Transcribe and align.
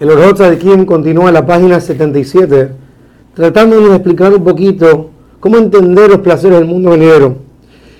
El 0.00 0.08
Orot 0.08 0.38
de 0.38 0.56
Kim 0.56 0.86
continúa 0.86 1.28
en 1.28 1.34
la 1.34 1.44
página 1.44 1.78
77, 1.78 2.70
tratándonos 3.34 3.90
de 3.90 3.96
explicar 3.96 4.32
un 4.32 4.42
poquito 4.42 5.10
cómo 5.40 5.58
entender 5.58 6.08
los 6.08 6.20
placeres 6.20 6.58
del 6.58 6.66
mundo 6.66 6.92
venidero. 6.92 7.36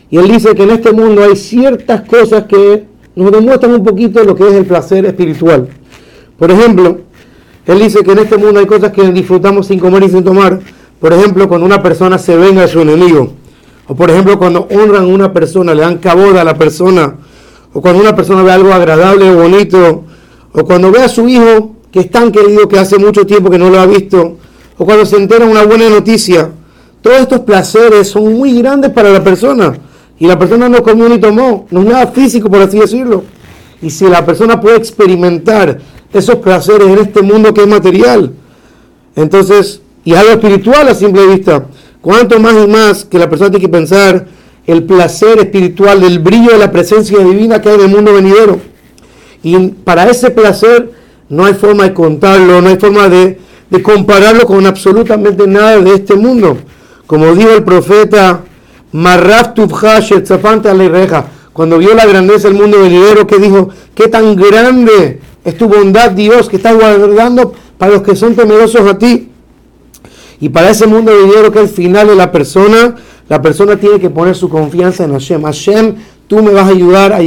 Y 0.08 0.16
él 0.16 0.28
dice 0.28 0.54
que 0.54 0.62
en 0.62 0.70
este 0.70 0.92
mundo 0.92 1.22
hay 1.22 1.36
ciertas 1.36 2.00
cosas 2.08 2.44
que 2.44 2.86
nos 3.14 3.30
demuestran 3.30 3.74
un 3.74 3.84
poquito 3.84 4.24
lo 4.24 4.34
que 4.34 4.48
es 4.48 4.54
el 4.54 4.64
placer 4.64 5.04
espiritual. 5.04 5.68
Por 6.38 6.50
ejemplo, 6.50 7.00
él 7.66 7.78
dice 7.78 8.02
que 8.02 8.12
en 8.12 8.20
este 8.20 8.38
mundo 8.38 8.60
hay 8.60 8.66
cosas 8.66 8.92
que 8.92 9.02
disfrutamos 9.12 9.66
sin 9.66 9.78
comer 9.78 10.04
y 10.04 10.08
sin 10.08 10.24
tomar. 10.24 10.58
Por 10.98 11.12
ejemplo, 11.12 11.50
cuando 11.50 11.66
una 11.66 11.82
persona 11.82 12.16
se 12.16 12.34
venga 12.34 12.62
de 12.62 12.68
su 12.68 12.80
enemigo. 12.80 13.34
O 13.88 13.94
por 13.94 14.10
ejemplo, 14.10 14.38
cuando 14.38 14.66
honran 14.70 15.02
a 15.02 15.06
una 15.06 15.34
persona, 15.34 15.74
le 15.74 15.82
dan 15.82 15.98
caboda 15.98 16.40
a 16.40 16.44
la 16.44 16.56
persona. 16.56 17.16
O 17.74 17.82
cuando 17.82 18.00
una 18.00 18.16
persona 18.16 18.42
ve 18.42 18.52
algo 18.52 18.72
agradable 18.72 19.30
o 19.30 19.42
bonito. 19.42 20.04
O 20.54 20.64
cuando 20.64 20.90
ve 20.90 21.02
a 21.02 21.08
su 21.08 21.28
hijo 21.28 21.76
que 21.90 22.00
es 22.00 22.10
tan 22.10 22.30
querido 22.30 22.68
que 22.68 22.78
hace 22.78 22.98
mucho 22.98 23.26
tiempo 23.26 23.50
que 23.50 23.58
no 23.58 23.70
lo 23.70 23.80
ha 23.80 23.86
visto, 23.86 24.38
o 24.78 24.84
cuando 24.84 25.04
se 25.04 25.16
entera 25.16 25.44
una 25.44 25.64
buena 25.64 25.88
noticia. 25.88 26.50
Todos 27.02 27.20
estos 27.20 27.40
placeres 27.40 28.08
son 28.08 28.34
muy 28.34 28.58
grandes 28.60 28.90
para 28.90 29.10
la 29.10 29.22
persona 29.24 29.74
y 30.18 30.26
la 30.26 30.38
persona 30.38 30.68
no 30.68 30.82
comió 30.82 31.08
ni 31.08 31.18
tomó, 31.18 31.66
no 31.70 31.80
es 31.80 31.86
nada 31.86 32.06
físico 32.08 32.50
por 32.50 32.60
así 32.60 32.78
decirlo. 32.78 33.24
Y 33.82 33.90
si 33.90 34.06
la 34.06 34.24
persona 34.24 34.60
puede 34.60 34.76
experimentar 34.76 35.78
esos 36.12 36.36
placeres 36.36 36.86
en 36.88 36.98
este 36.98 37.22
mundo 37.22 37.54
que 37.54 37.62
es 37.62 37.66
material, 37.66 38.32
entonces, 39.16 39.80
y 40.04 40.14
algo 40.14 40.32
espiritual 40.32 40.88
a 40.88 40.94
simple 40.94 41.26
vista, 41.26 41.66
cuanto 42.00 42.38
más 42.38 42.54
y 42.62 42.66
más 42.66 43.04
que 43.04 43.18
la 43.18 43.28
persona 43.28 43.50
tiene 43.50 43.64
que 43.64 43.72
pensar 43.72 44.26
el 44.66 44.84
placer 44.84 45.38
espiritual 45.38 46.00
del 46.00 46.18
brillo 46.18 46.52
de 46.52 46.58
la 46.58 46.70
presencia 46.70 47.18
divina 47.18 47.60
que 47.60 47.70
hay 47.70 47.74
en 47.76 47.80
el 47.82 47.88
mundo 47.88 48.12
venidero. 48.12 48.60
Y 49.42 49.56
para 49.68 50.08
ese 50.08 50.30
placer 50.30 50.92
no 51.30 51.44
hay 51.44 51.54
forma 51.54 51.84
de 51.84 51.94
contarlo, 51.94 52.60
no 52.60 52.68
hay 52.68 52.76
forma 52.76 53.08
de, 53.08 53.38
compararlo 53.82 54.44
con 54.44 54.66
absolutamente 54.66 55.46
nada 55.46 55.78
de 55.78 55.94
este 55.94 56.14
mundo. 56.16 56.58
Como 57.06 57.34
dijo 57.34 57.50
el 57.50 57.62
profeta 57.62 58.42
Marraf 58.92 59.56
reja 59.56 61.24
cuando 61.52 61.78
vio 61.78 61.94
la 61.94 62.06
grandeza 62.06 62.48
del 62.48 62.56
mundo 62.56 62.80
venidero, 62.80 63.26
que 63.26 63.38
dijo, 63.38 63.70
qué 63.94 64.08
tan 64.08 64.34
grande 64.34 65.20
es 65.44 65.56
tu 65.56 65.68
bondad, 65.68 66.10
Dios, 66.10 66.48
que 66.48 66.56
estás 66.56 66.74
guardando 66.74 67.54
para 67.78 67.92
los 67.92 68.02
que 68.02 68.16
son 68.16 68.34
temerosos 68.34 68.88
a 68.88 68.98
ti. 68.98 69.28
Y 70.40 70.48
para 70.48 70.70
ese 70.70 70.86
mundo 70.86 71.12
venidero 71.16 71.52
que 71.52 71.60
es 71.60 71.70
el 71.70 71.76
final 71.76 72.08
de 72.08 72.16
la 72.16 72.32
persona, 72.32 72.96
la 73.28 73.40
persona 73.40 73.76
tiene 73.76 74.00
que 74.00 74.10
poner 74.10 74.34
su 74.34 74.48
confianza 74.48 75.04
en 75.04 75.12
Hashem. 75.12 75.42
Hashem 75.42 75.94
tú 76.30 76.40
me 76.44 76.52
vas 76.52 76.66
a 76.66 76.68
ayudar 76.68 77.12
a, 77.12 77.20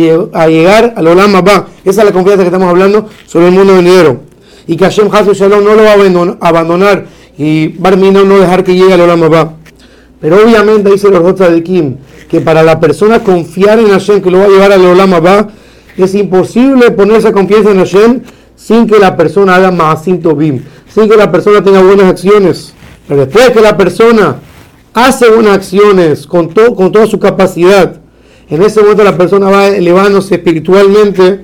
llegar 0.47 0.93
al 0.95 1.07
Olam 1.07 1.35
Abba. 1.35 1.67
Esa 1.83 2.01
es 2.01 2.07
la 2.07 2.13
confianza 2.13 2.43
que 2.43 2.47
estamos 2.47 2.69
hablando 2.69 3.09
sobre 3.27 3.49
el 3.49 3.53
mundo 3.53 3.75
venidero. 3.75 4.21
Y 4.65 4.77
que 4.77 4.85
Hashem 4.85 5.09
Hasu 5.13 5.33
Shalom 5.33 5.61
no 5.61 5.75
lo 5.75 5.83
va 5.83 5.91
a 6.39 6.47
abandonar 6.47 7.05
y 7.37 7.67
Barmino 7.67 8.23
no 8.23 8.39
dejar 8.39 8.63
que 8.63 8.73
llegue 8.73 8.93
al 8.93 9.01
Olam 9.01 9.23
Abba. 9.23 9.55
Pero 10.21 10.41
obviamente 10.41 10.89
dice 10.89 11.09
los 11.09 11.37
de 11.37 11.63
Kim 11.63 11.97
que 12.29 12.39
para 12.39 12.63
la 12.63 12.79
persona 12.79 13.19
confiar 13.19 13.77
en 13.79 13.89
Hashem 13.89 14.21
que 14.21 14.31
lo 14.31 14.37
va 14.39 14.45
a 14.45 14.47
llevar 14.47 14.71
al 14.71 14.85
Olam 14.85 15.13
Abba, 15.15 15.49
es 15.97 16.15
imposible 16.15 16.91
poner 16.91 17.17
esa 17.17 17.33
confianza 17.33 17.71
en 17.71 17.79
Hashem 17.79 18.21
sin 18.55 18.87
que 18.87 18.99
la 18.99 19.17
persona 19.17 19.55
haga 19.55 19.69
Maasim 19.69 20.21
Tobim, 20.21 20.63
sin 20.87 21.09
que 21.09 21.17
la 21.17 21.29
persona 21.29 21.61
tenga 21.61 21.81
buenas 21.81 22.05
acciones. 22.05 22.73
Pero 23.05 23.25
después 23.25 23.49
que 23.49 23.59
la 23.59 23.75
persona 23.75 24.37
hace 24.93 25.29
buenas 25.29 25.57
acciones 25.57 26.25
con, 26.25 26.47
con 26.47 26.89
toda 26.93 27.05
su 27.05 27.19
capacidad, 27.19 27.99
en 28.53 28.61
ese 28.61 28.81
momento 28.81 29.03
la 29.03 29.17
persona 29.17 29.49
va 29.49 29.67
elevándose 29.69 30.35
espiritualmente 30.35 31.39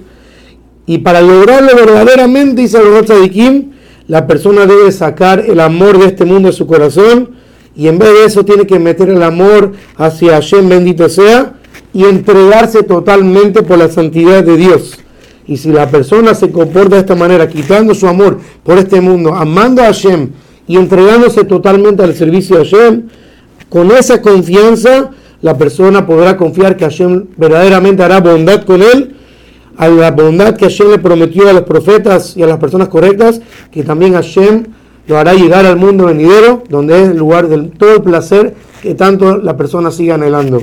y 0.85 0.99
para 0.99 1.21
lograrlo 1.21 1.75
verdaderamente, 1.75 2.61
dice 2.61 2.77
el 2.77 3.31
Kim, 3.31 3.71
la 4.07 4.27
persona 4.27 4.67
debe 4.67 4.91
sacar 4.91 5.39
el 5.39 5.59
amor 5.59 5.97
de 5.97 6.05
este 6.05 6.23
mundo 6.23 6.49
de 6.49 6.53
su 6.53 6.67
corazón 6.67 7.31
y 7.75 7.87
en 7.87 7.97
vez 7.97 8.09
de 8.09 8.25
eso 8.25 8.45
tiene 8.45 8.67
que 8.67 8.77
meter 8.77 9.09
el 9.09 9.23
amor 9.23 9.71
hacia 9.97 10.33
Hashem, 10.33 10.69
bendito 10.69 11.09
sea, 11.09 11.53
y 11.93 12.03
entregarse 12.03 12.83
totalmente 12.83 13.63
por 13.63 13.79
la 13.79 13.89
santidad 13.89 14.43
de 14.43 14.57
Dios. 14.57 14.99
Y 15.47 15.57
si 15.57 15.71
la 15.71 15.89
persona 15.89 16.35
se 16.35 16.51
comporta 16.51 16.95
de 16.95 17.01
esta 17.01 17.15
manera, 17.15 17.49
quitando 17.49 17.95
su 17.95 18.07
amor 18.07 18.37
por 18.63 18.77
este 18.77 19.01
mundo, 19.01 19.33
amando 19.33 19.81
a 19.81 19.85
Hashem 19.85 20.29
y 20.67 20.77
entregándose 20.77 21.43
totalmente 21.43 22.03
al 22.03 22.13
servicio 22.13 22.57
de 22.57 22.65
Hashem, 22.65 23.03
con 23.67 23.89
esa 23.89 24.21
confianza 24.21 25.09
la 25.41 25.57
persona 25.57 26.05
podrá 26.05 26.37
confiar 26.37 26.75
que 26.75 26.85
Hashem 26.85 27.27
verdaderamente 27.37 28.03
hará 28.03 28.19
bondad 28.19 28.63
con 28.63 28.81
él, 28.81 29.15
a 29.77 29.87
la 29.87 30.11
bondad 30.11 30.57
que 30.57 30.65
Hashem 30.65 30.91
le 30.91 30.99
prometió 30.99 31.47
a 31.47 31.53
los 31.53 31.63
profetas 31.63 32.35
y 32.35 32.43
a 32.43 32.47
las 32.47 32.57
personas 32.57 32.89
correctas, 32.89 33.41
que 33.71 33.83
también 33.83 34.13
Hashem 34.13 34.65
lo 35.07 35.17
hará 35.17 35.33
llegar 35.33 35.65
al 35.65 35.77
mundo 35.77 36.05
venidero, 36.05 36.63
donde 36.69 37.01
es 37.01 37.09
el 37.09 37.17
lugar 37.17 37.47
de 37.47 37.57
todo 37.77 37.95
el 37.95 38.01
placer 38.01 38.53
que 38.81 38.93
tanto 38.93 39.37
la 39.37 39.57
persona 39.57 39.89
siga 39.91 40.15
anhelando. 40.15 40.61